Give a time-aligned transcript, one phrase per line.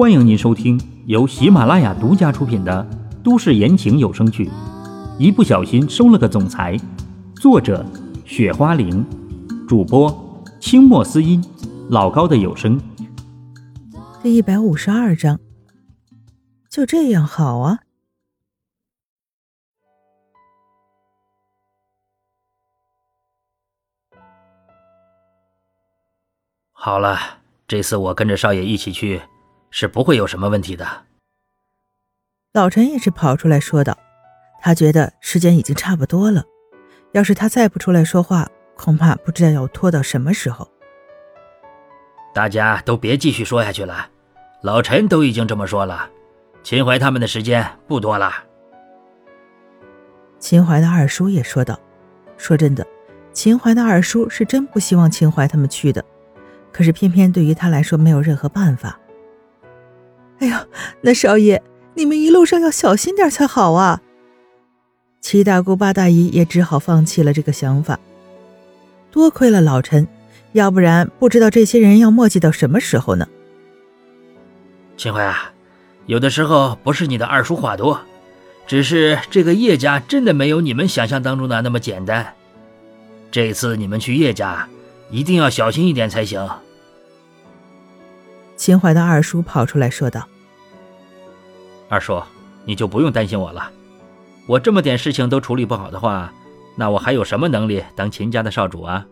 [0.00, 2.82] 欢迎您收听由喜马拉雅独家出品的
[3.22, 4.46] 都市言情有声剧
[5.18, 6.74] 《一不小心收了个总裁》，
[7.38, 7.84] 作者：
[8.24, 9.04] 雪花玲，
[9.68, 11.44] 主播：清墨思音，
[11.90, 12.80] 老高的有声。
[14.22, 15.38] 第一百五十二章，
[16.70, 17.80] 就这样好啊。
[26.72, 27.18] 好了，
[27.68, 29.20] 这次我跟着少爷一起去，
[29.70, 31.04] 是不会有什么问题的。
[32.52, 33.96] 老陈也是跑出来说道，
[34.60, 36.44] 他觉得时间已经差不多了，
[37.12, 40.68] 要是他再不出来说话，恐怕不知道要拖到什么时候。
[42.34, 44.08] 大家都别继续说下去了，
[44.62, 46.10] 老陈都已经这么说了，
[46.62, 48.32] 秦淮他们的时间不多了。
[50.38, 51.78] 秦淮的二叔也说道
[52.38, 52.86] ：“说真的，
[53.32, 56.04] 秦淮的二叔是真不希望秦淮他们去的。”
[56.72, 58.99] 可是偏偏对于他来说没有任何办法。
[60.40, 60.66] 哎呀，
[61.00, 61.62] 那少爷，
[61.94, 64.02] 你们一路上要小心点才好啊！
[65.20, 67.98] 七大姑八大姨也只好放弃了这个想法。
[69.10, 70.08] 多亏了老陈，
[70.52, 73.28] 要不然不知道这些人要磨叽到什么时候呢。
[74.96, 75.52] 秦淮啊，
[76.06, 78.00] 有的时候不是你的二叔话多，
[78.66, 82.34] 只是这个叶家真的没有你们想象当中的那么简单。
[83.30, 84.68] 这次你们去叶家。
[85.12, 86.48] 一定要小心一点才行。
[88.60, 90.28] 秦淮的二叔跑出来说道
[91.88, 92.22] ：“二叔，
[92.66, 93.72] 你就不用担心我了。
[94.46, 96.30] 我这么点事情都处理不好的话，
[96.76, 99.06] 那我还有什么能力当秦家的少主啊？”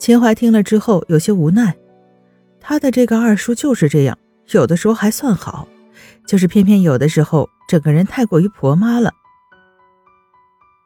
[0.00, 1.76] 秦淮听了之后有些无奈，
[2.60, 4.16] 他的这个二叔就是这样，
[4.52, 5.68] 有的时候还算好，
[6.26, 9.12] 就是偏偏有的时候整个人太过于婆妈了。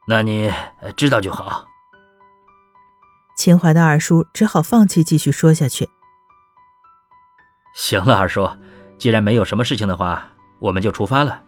[0.08, 0.52] 那你
[0.96, 1.64] 知道就好。
[3.36, 5.88] 秦淮的二叔只好放弃继续说下去。
[7.80, 8.46] 行了，二叔，
[8.98, 11.42] 既然没有什么事情的话，我们就出发了。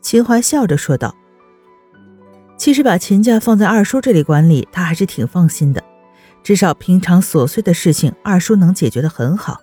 [0.00, 1.14] 秦淮笑着说道
[2.56, 5.84] ：“其实把秦家放在二叔这里管理，他还是挺放心的，
[6.42, 9.60] 至少平常琐碎的事情，二叔能解决的很好。”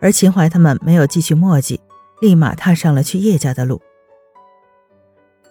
[0.00, 1.80] 而秦淮他们没有继续墨迹，
[2.20, 3.80] 立马踏上了去叶家的路。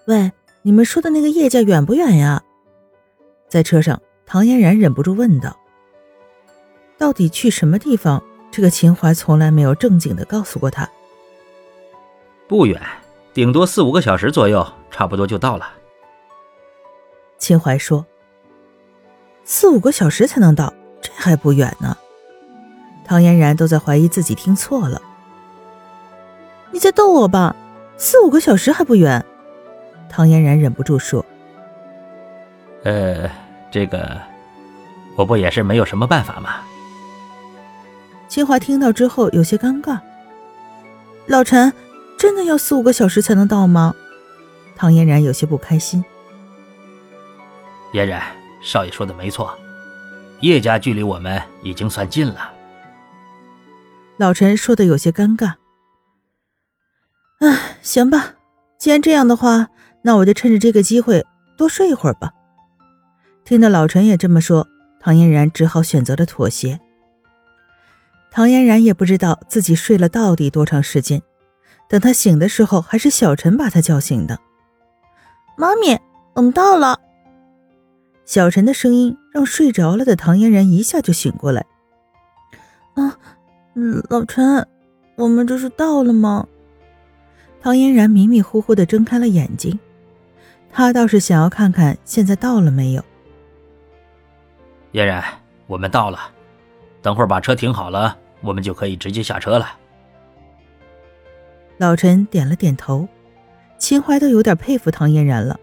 [0.05, 2.44] 喂，你们说的那个叶家远不远呀？
[3.49, 5.57] 在车上，唐嫣然忍不住问道
[6.99, 8.23] ：“到底去什么地方？”
[8.53, 10.88] 这个秦淮从来没有正经的告诉过他。
[12.47, 12.80] 不远，
[13.34, 15.68] 顶多四五个小时左右，差不多就到了。
[17.40, 18.06] 秦淮说
[19.44, 20.72] ：“四五个小时才能到，
[21.02, 21.97] 这还不远呢。”
[23.03, 25.02] 唐嫣然都在怀疑自己听错了。
[26.70, 27.56] 你在逗我吧？
[27.97, 29.25] 四五个小时还不远？
[30.12, 31.25] 唐嫣然忍不住说
[32.85, 33.28] ：“呃。”
[33.72, 34.22] 这个，
[35.16, 36.62] 我不也是没有什么办法吗？
[38.33, 39.99] 秦淮听到之后有些尴尬。
[41.27, 41.71] 老陈，
[42.17, 43.94] 真的要四五个小时才能到吗？
[44.75, 46.03] 唐嫣然有些不开心。
[47.91, 48.23] 嫣然，
[48.59, 49.55] 少爷说的没错，
[50.39, 52.51] 叶家距离我们已经算近了。
[54.17, 55.53] 老陈说的有些尴尬。
[57.39, 58.33] 唉，行吧，
[58.79, 59.67] 既然这样的话，
[60.01, 61.23] 那我就趁着这个机会
[61.55, 62.31] 多睡一会儿吧。
[63.45, 64.67] 听到老陈也这么说，
[64.99, 66.79] 唐嫣然只好选择了妥协。
[68.33, 71.21] 唐嫣然也不知道自己睡了到底多长时间，
[71.88, 74.39] 等她醒的时候，还是小陈把她叫醒的。
[75.55, 75.99] 妈咪，
[76.33, 76.99] 我们到了。
[78.25, 81.63] 小陈的声音让睡着了的唐嫣然一下就醒过来。
[82.95, 83.16] 啊，
[84.09, 84.67] 老陈，
[85.16, 86.47] 我们这是到了吗？
[87.61, 89.79] 唐嫣然迷迷糊糊的睁开了眼睛，
[90.72, 93.05] 她倒是想要看看现在到了没有。
[94.93, 95.23] 嫣然，
[95.67, 96.17] 我们到了，
[97.03, 99.79] 等会儿把车停好了，我们就可以直接下车了。
[101.77, 103.07] 老陈点了点头，
[103.79, 105.59] 秦淮都有点佩服唐嫣然了。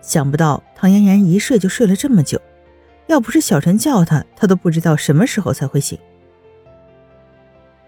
[0.00, 2.40] 想不到唐嫣然一睡就睡了这么久，
[3.08, 5.98] 要不是小陈叫他，他都不知道什么时候才会醒。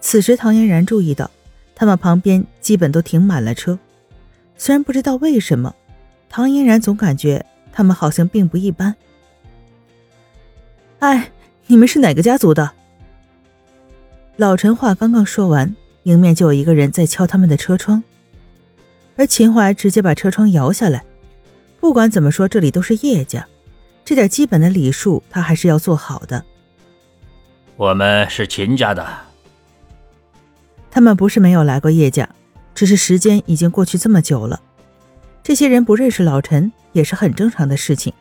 [0.00, 1.30] 此时，唐嫣然注意到，
[1.74, 3.78] 他们旁边基本都停满了车。
[4.56, 5.74] 虽然不知道为什么，
[6.28, 8.94] 唐嫣然总感觉他们好像并不一般。
[10.98, 11.30] 哎，
[11.66, 12.72] 你们是哪个家族的？
[14.36, 18.02] 老陈话刚刚说完，迎面就有一个人在敲他们的车窗，
[19.16, 21.04] 而秦淮直接把车窗摇下来。
[21.78, 23.46] 不管怎么说，这里都是叶家，
[24.04, 26.44] 这点基本的礼数他还是要做好的。
[27.76, 29.06] 我们是秦家的。
[30.90, 32.28] 他们不是没有来过叶家，
[32.74, 34.60] 只是时间已经过去这么久了，
[35.42, 38.12] 这些人不认识老陈也是很正常的事情。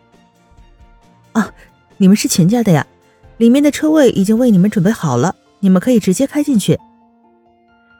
[1.31, 1.51] 啊。
[2.01, 2.87] 你们是秦家的呀，
[3.35, 6.79] 里面的车位已经为你们准备好了，你们可以直接开进去。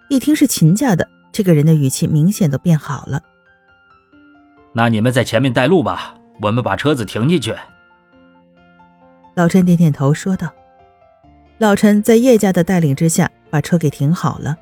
[0.10, 3.22] 一听是秦家的，这个人的语气明显都变好了。
[4.74, 7.56] 那你们在前面带路吧，我们把车子停进去。
[9.36, 10.52] 老陈点点头说道。
[11.58, 14.56] 老陈在叶家的带领之下，把车给停好了。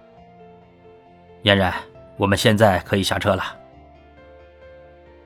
[1.44, 1.72] 嫣然，
[2.18, 3.44] 我们现在可以下车了。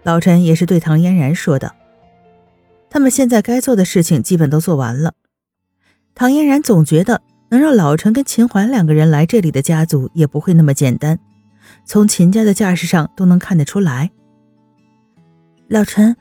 [0.03, 1.73] 老陈也是对唐嫣然说道
[2.89, 5.13] ：“他们现在该做的事情基本都做完了。”
[6.13, 11.19] 唐嫣然总觉得能让老陈跟秦淮两个人来这里的家族也不会那么简单，
[11.83, 14.09] 从秦家的架势上都能看得出来。
[15.67, 16.15] 老陈，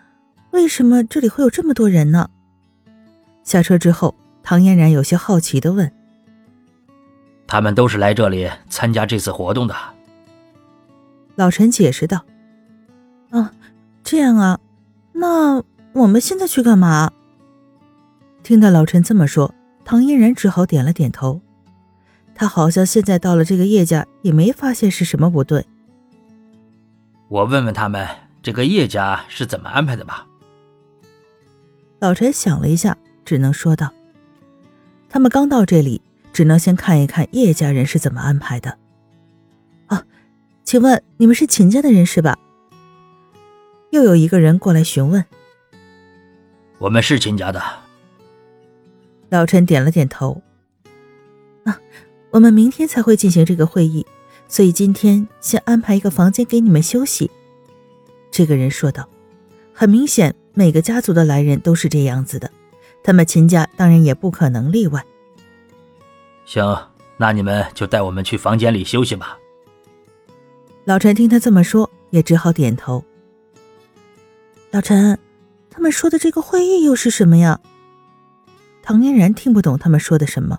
[0.50, 2.28] 为什么这里会有这么多人呢？
[3.44, 4.12] 下车之后，
[4.42, 5.90] 唐嫣然有些好奇的问
[7.46, 9.74] ：“他们都是来这里参加这次活动的。”
[11.36, 12.24] 老陈解释道
[13.30, 13.52] ：“啊。”
[14.02, 14.58] 这样啊，
[15.12, 15.62] 那
[15.92, 17.12] 我们现在去干嘛？
[18.42, 19.54] 听到老陈这么说，
[19.90, 21.40] 唐嫣然只好点了点头。
[22.32, 25.66] 他好像现在到了这个叶家，也没发现是什么不对。
[27.26, 28.06] 我问问他们，
[28.40, 30.28] 这个叶家是怎么安排的吧。
[31.98, 33.92] 老陈想了一下，只能说道
[35.10, 36.00] ：“他们刚到这里，
[36.32, 38.78] 只能先看一看叶家人是怎么安排的。”
[39.90, 40.04] 啊，
[40.62, 42.38] 请问你们是秦家的人是吧？
[43.90, 45.24] 又有一个人过来询问
[46.78, 47.60] ：“我们是秦家的。”
[49.30, 50.42] 老陈点了点头。
[51.64, 51.80] “啊，
[52.30, 54.04] 我们明天才会进行这个会议，
[54.48, 57.30] 所以今天先安排一个房间给你们休息。”
[58.30, 59.08] 这个人说道。
[59.72, 62.50] 很明显，每个家族的来人都是这样子的，
[63.02, 65.02] 他们秦家当然也不可能例外。
[66.44, 66.62] 行，
[67.16, 69.38] 那你们就带我们去房间里休息吧。
[70.84, 73.02] 老陈听他这么说，也只好点头。
[74.70, 75.18] 老陈，
[75.70, 77.58] 他们说的这个会议又是什么呀？
[78.82, 80.58] 唐嫣然听不懂他们说的什么。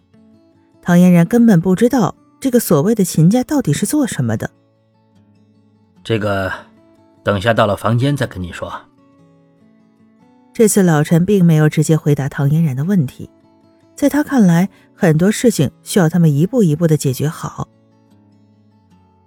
[0.82, 4.50] 唐嫣然根本不知道这个所谓的秦家到底是做什么的。
[6.04, 6.52] 这个，
[7.24, 8.74] 等下到了房间再跟你说。
[10.54, 13.30] 这次老陈并没有直接回答唐嫣然的问题，
[13.96, 17.68] 在他看来，很多事情需要他们一步一步的解决好。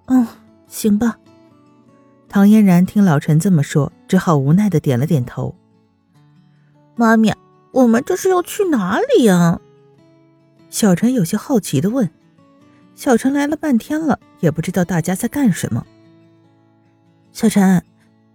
[0.07, 0.27] 嗯，
[0.67, 1.19] 行吧。
[2.29, 5.55] 唐嫣然听老陈这么说，只好无奈的点了点头。
[6.97, 7.33] 妈咪，
[7.75, 9.61] 我们这是要去哪里呀？
[10.71, 12.09] 小陈有些好奇的问。
[12.95, 15.85] 小陈来了半天了，也不知道大家在干什么。
[17.33, 17.83] 小陈，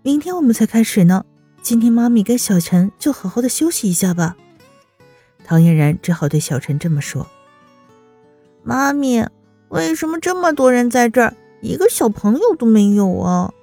[0.04, 1.24] 明天我们才开始呢，
[1.62, 4.36] 今天妈咪跟小陈就好好的休息一下吧。
[5.46, 7.26] 唐嫣然只好对小陈这么说。
[8.62, 9.26] 妈咪，
[9.70, 13.54] 为什么这么多人在这儿，一个小朋友都没有啊？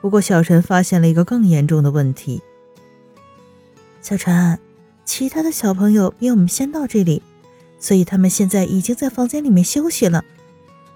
[0.00, 2.40] 不过，小陈发现了一个更严重的问题。
[4.00, 4.58] 小陈，
[5.04, 7.22] 其他的小朋友比我们先到这里，
[7.78, 10.24] 所以他们现在已经在房间里面休息了。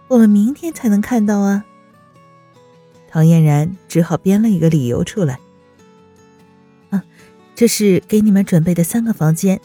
[0.08, 1.64] 我们明天才能看到啊。
[3.08, 5.38] 唐嫣然只好编了一个理由出来。
[6.90, 7.04] 啊，
[7.54, 9.60] 这是给你们准备的三个房间。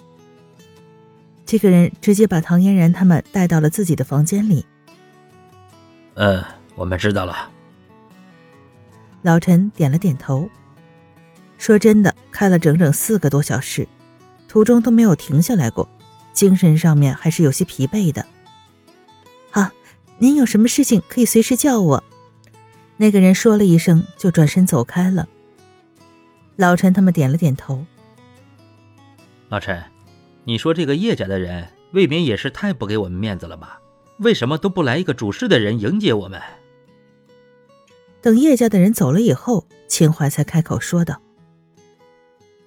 [1.45, 4.65] 这个人直接把唐嫣然他们带到了自己的房间里。
[6.15, 6.43] 嗯，
[6.75, 7.49] 我们知道了。
[9.21, 10.49] 老陈点了点头，
[11.57, 13.87] 说：“真的，开了整整四个多小时，
[14.47, 15.89] 途中都没有停下来过，
[16.33, 18.23] 精神上面还是有些疲惫的。”
[19.49, 19.71] 好，
[20.19, 22.03] 您有什么事情可以随时叫我。
[22.97, 25.27] 那个人说了一声，就转身走开了。
[26.57, 27.83] 老陈他们点了点头。
[29.49, 29.83] 老陈，
[30.43, 33.81] 你说这个叶家的人未免也是太不给我们面子了吧？
[34.19, 36.39] 为什么都不来一个主事的人迎接我们？
[38.21, 41.19] 等叶家的人走了以后，秦淮才开口说道：“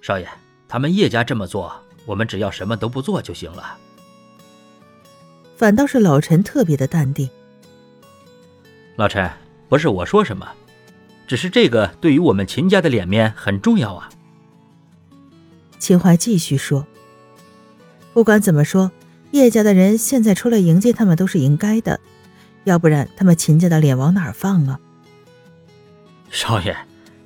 [0.01, 0.27] 少爷，
[0.67, 1.73] 他们叶家这么做，
[2.05, 3.77] 我们只要什么都不做就行了。”
[5.55, 7.29] 反倒是老陈特别的淡定。
[8.95, 9.29] 老陈，
[9.69, 10.47] 不是我说什么，
[11.27, 14.09] 只是这个对于我们秦家的脸面很重要啊。
[15.77, 16.85] 秦淮继续说
[18.13, 18.91] ：“不管怎么说，
[19.31, 21.99] 叶家的人现在出来迎接他们都是应该的，
[22.63, 24.79] 要不然他们秦家的脸往哪儿放啊？”
[26.29, 26.75] 少爷，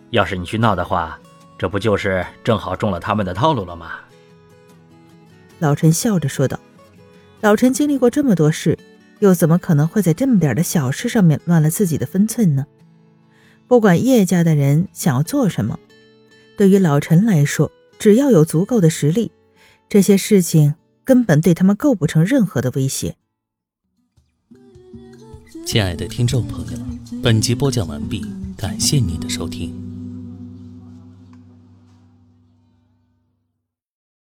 [0.10, 1.20] 要是你去闹的话，
[1.58, 3.92] 这不就是正好中了他们的套路了吗？
[5.60, 6.60] 老陈笑着说道
[7.40, 8.78] ：“老陈经历过这么多事，
[9.20, 12.66] 又怎么可能会在这么点的小事上面乱了自己的分寸呢？
[13.68, 15.80] 不管叶家的人想要做什么，
[16.58, 19.32] 对于老陈来说，只要有足够的实力，
[19.88, 23.16] 这些事情根本对他们构不成任何的威胁。”
[25.66, 26.78] 亲爱的听众朋友，
[27.24, 28.24] 本集播讲完毕。
[28.58, 29.85] 感谢您的收听。